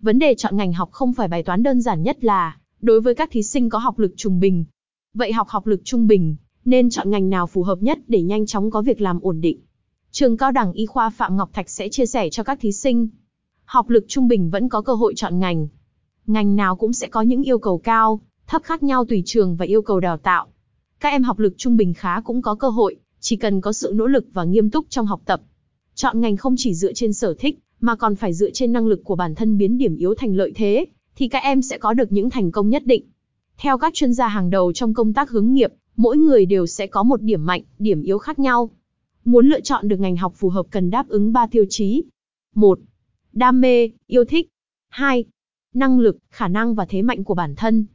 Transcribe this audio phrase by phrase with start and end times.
[0.00, 3.14] vấn đề chọn ngành học không phải bài toán đơn giản nhất là, đối với
[3.14, 4.64] các thí sinh có học lực trung bình.
[5.14, 8.46] Vậy học học lực trung bình, nên chọn ngành nào phù hợp nhất để nhanh
[8.46, 9.60] chóng có việc làm ổn định?
[10.10, 13.08] Trường Cao đẳng Y khoa Phạm Ngọc Thạch sẽ chia sẻ cho các thí sinh.
[13.64, 15.68] Học lực trung bình vẫn có cơ hội chọn ngành.
[16.26, 19.64] Ngành nào cũng sẽ có những yêu cầu cao, thấp khác nhau tùy trường và
[19.64, 20.46] yêu cầu đào tạo.
[21.00, 23.92] Các em học lực trung bình khá cũng có cơ hội, chỉ cần có sự
[23.94, 25.40] nỗ lực và nghiêm túc trong học tập.
[25.94, 29.00] Chọn ngành không chỉ dựa trên sở thích, mà còn phải dựa trên năng lực
[29.04, 30.86] của bản thân biến điểm yếu thành lợi thế,
[31.16, 33.04] thì các em sẽ có được những thành công nhất định.
[33.58, 36.86] Theo các chuyên gia hàng đầu trong công tác hướng nghiệp, mỗi người đều sẽ
[36.86, 38.70] có một điểm mạnh, điểm yếu khác nhau.
[39.24, 42.02] Muốn lựa chọn được ngành học phù hợp cần đáp ứng 3 tiêu chí.
[42.54, 42.78] 1.
[43.32, 44.48] Đam mê, yêu thích.
[44.88, 45.24] 2.
[45.74, 47.86] Năng lực, khả năng và thế mạnh của bản thân.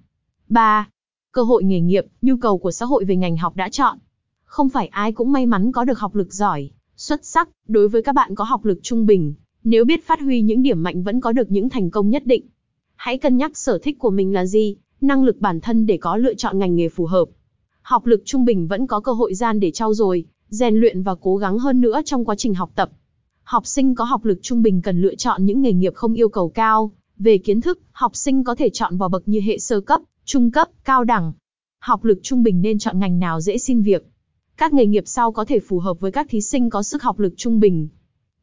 [0.50, 0.90] 3.
[1.32, 3.98] Cơ hội nghề nghiệp, nhu cầu của xã hội về ngành học đã chọn.
[4.44, 8.02] Không phải ai cũng may mắn có được học lực giỏi, xuất sắc, đối với
[8.02, 9.34] các bạn có học lực trung bình,
[9.64, 12.46] nếu biết phát huy những điểm mạnh vẫn có được những thành công nhất định.
[12.96, 16.18] Hãy cân nhắc sở thích của mình là gì, năng lực bản thân để có
[16.18, 17.26] lựa chọn ngành nghề phù hợp.
[17.82, 21.16] Học lực trung bình vẫn có cơ hội gian để trau dồi, rèn luyện và
[21.16, 22.90] cố gắng hơn nữa trong quá trình học tập.
[23.44, 26.30] Học sinh có học lực trung bình cần lựa chọn những nghề nghiệp không yêu
[26.30, 26.92] cầu cao.
[27.18, 30.52] Về kiến thức, học sinh có thể chọn vào bậc như hệ sơ cấp, trung
[30.52, 31.34] cấp, cao đẳng.
[31.80, 34.08] Học lực trung bình nên chọn ngành nào dễ xin việc.
[34.58, 37.20] Các nghề nghiệp sau có thể phù hợp với các thí sinh có sức học
[37.20, 37.88] lực trung bình.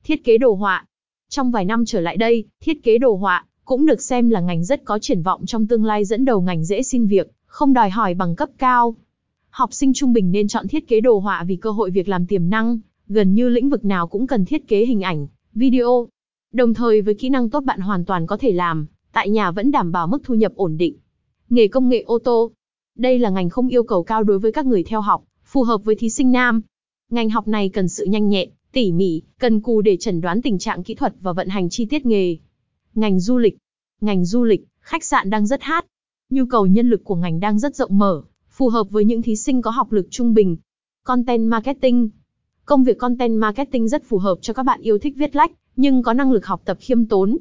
[0.04, 0.86] Thiết kế đồ họa.
[1.32, 4.64] Trong vài năm trở lại đây, thiết kế đồ họa cũng được xem là ngành
[4.64, 7.90] rất có triển vọng trong tương lai dẫn đầu ngành dễ xin việc, không đòi
[7.90, 8.96] hỏi bằng cấp cao.
[9.50, 12.26] Học sinh trung bình nên chọn thiết kế đồ họa vì cơ hội việc làm
[12.26, 12.78] tiềm năng,
[13.08, 16.08] gần như lĩnh vực nào cũng cần thiết kế hình ảnh, video.
[16.52, 19.70] Đồng thời với kỹ năng tốt bạn hoàn toàn có thể làm, tại nhà vẫn
[19.70, 20.96] đảm bảo mức thu nhập ổn định.
[21.50, 22.50] Nghề công nghệ ô tô.
[22.98, 25.84] Đây là ngành không yêu cầu cao đối với các người theo học, phù hợp
[25.84, 26.60] với thí sinh nam.
[27.10, 30.58] Ngành học này cần sự nhanh nhẹn, tỉ mỉ, cần cù để chẩn đoán tình
[30.58, 32.36] trạng kỹ thuật và vận hành chi tiết nghề.
[32.94, 33.56] Ngành du lịch.
[34.00, 35.86] Ngành du lịch, khách sạn đang rất hát.
[36.30, 39.36] Nhu cầu nhân lực của ngành đang rất rộng mở, phù hợp với những thí
[39.36, 40.56] sinh có học lực trung bình.
[41.04, 42.08] Content marketing.
[42.64, 46.02] Công việc content marketing rất phù hợp cho các bạn yêu thích viết lách, nhưng
[46.02, 47.36] có năng lực học tập khiêm tốn.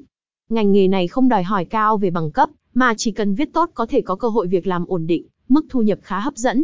[0.49, 3.69] Ngành nghề này không đòi hỏi cao về bằng cấp, mà chỉ cần viết tốt
[3.73, 6.63] có thể có cơ hội việc làm ổn định, mức thu nhập khá hấp dẫn.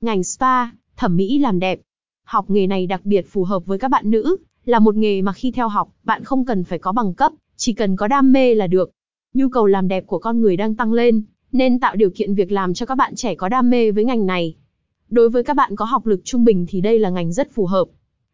[0.00, 0.66] Ngành spa,
[0.96, 1.80] thẩm mỹ làm đẹp.
[2.28, 5.32] Học nghề này đặc biệt phù hợp với các bạn nữ, là một nghề mà
[5.32, 8.54] khi theo học, bạn không cần phải có bằng cấp, chỉ cần có đam mê
[8.54, 8.90] là được.
[9.34, 11.22] Nhu cầu làm đẹp của con người đang tăng lên,
[11.52, 14.26] nên tạo điều kiện việc làm cho các bạn trẻ có đam mê với ngành
[14.26, 14.54] này.
[15.10, 17.66] Đối với các bạn có học lực trung bình thì đây là ngành rất phù
[17.66, 17.84] hợp.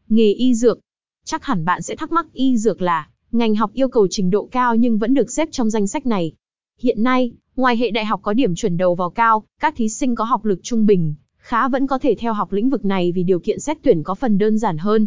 [0.08, 0.78] Nghề y dược.
[1.24, 4.48] Chắc hẳn bạn sẽ thắc mắc y dược là ngành học yêu cầu trình độ
[4.50, 6.32] cao nhưng vẫn được xếp trong danh sách này.
[6.78, 10.14] Hiện nay, ngoài hệ đại học có điểm chuẩn đầu vào cao, các thí sinh
[10.14, 13.22] có học lực trung bình, khá vẫn có thể theo học lĩnh vực này vì
[13.22, 15.06] điều kiện xét tuyển có phần đơn giản hơn.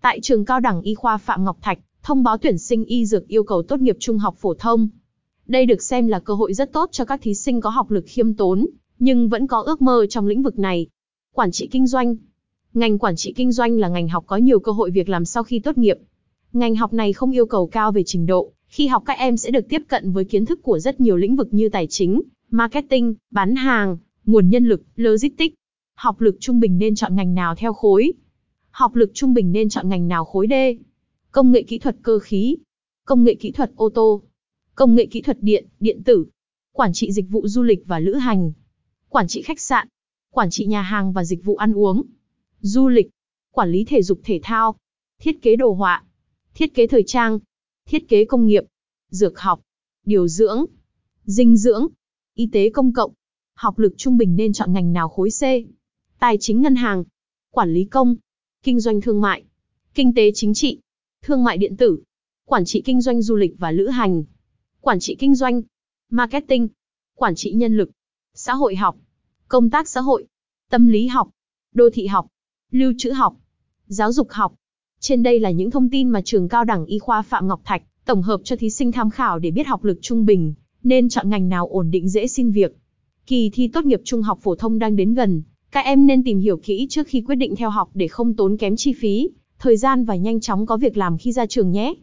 [0.00, 3.28] Tại trường cao đẳng y khoa Phạm Ngọc Thạch, thông báo tuyển sinh y dược
[3.28, 4.88] yêu cầu tốt nghiệp trung học phổ thông.
[5.46, 8.04] Đây được xem là cơ hội rất tốt cho các thí sinh có học lực
[8.06, 8.66] khiêm tốn,
[8.98, 10.86] nhưng vẫn có ước mơ trong lĩnh vực này.
[11.34, 12.16] Quản trị kinh doanh.
[12.74, 15.42] Ngành quản trị kinh doanh là ngành học có nhiều cơ hội việc làm sau
[15.42, 15.98] khi tốt nghiệp.
[16.52, 19.50] Ngành học này không yêu cầu cao về trình độ, khi học các em sẽ
[19.50, 23.14] được tiếp cận với kiến thức của rất nhiều lĩnh vực như tài chính, marketing,
[23.30, 25.54] bán hàng, nguồn nhân lực, logistics.
[26.02, 28.12] Học lực trung bình nên chọn ngành nào theo khối?
[28.70, 30.52] Học lực trung bình nên chọn ngành nào khối D?
[31.30, 32.56] Công nghệ kỹ thuật cơ khí,
[33.04, 34.22] công nghệ kỹ thuật ô tô,
[34.74, 36.26] công nghệ kỹ thuật điện, điện tử,
[36.72, 38.52] quản trị dịch vụ du lịch và lữ hành,
[39.08, 39.88] quản trị khách sạn,
[40.30, 42.02] quản trị nhà hàng và dịch vụ ăn uống,
[42.60, 43.10] du lịch,
[43.52, 44.76] quản lý thể dục thể thao,
[45.20, 46.04] thiết kế đồ họa,
[46.54, 47.38] thiết kế thời trang,
[47.86, 48.64] thiết kế công nghiệp,
[49.10, 49.60] dược học,
[50.06, 50.64] điều dưỡng,
[51.24, 51.86] dinh dưỡng,
[52.34, 53.12] y tế công cộng.
[53.54, 55.42] Học lực trung bình nên chọn ngành nào khối C?
[56.22, 57.04] Tài chính ngân hàng,
[57.50, 58.16] quản lý công,
[58.62, 59.44] kinh doanh thương mại,
[59.94, 60.80] kinh tế chính trị,
[61.22, 61.98] thương mại điện tử,
[62.46, 64.24] quản trị kinh doanh du lịch và lữ hành,
[64.80, 65.62] quản trị kinh doanh,
[66.10, 66.68] marketing,
[67.14, 67.90] quản trị nhân lực,
[68.34, 68.96] xã hội học,
[69.48, 70.26] công tác xã hội,
[70.70, 71.30] tâm lý học,
[71.74, 72.26] đô thị học,
[72.70, 73.36] lưu trữ học,
[73.86, 74.54] giáo dục học.
[75.00, 77.82] Trên đây là những thông tin mà trường cao đẳng y khoa Phạm Ngọc Thạch
[78.04, 81.30] tổng hợp cho thí sinh tham khảo để biết học lực trung bình, nên chọn
[81.30, 82.76] ngành nào ổn định dễ xin việc.
[83.26, 85.42] Kỳ thi tốt nghiệp trung học phổ thông đang đến gần,
[85.72, 88.56] các em nên tìm hiểu kỹ trước khi quyết định theo học để không tốn
[88.56, 91.94] kém chi phí, thời gian và nhanh chóng có việc làm khi ra trường nhé.